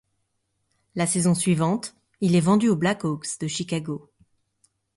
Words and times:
La 0.95 1.05
saison 1.05 1.35
suivante, 1.35 1.95
il 2.21 2.35
est 2.35 2.39
vendu 2.39 2.69
aux 2.69 2.75
Black 2.75 3.05
Hawks 3.05 3.37
de 3.39 3.45
Chicago. 3.45 4.09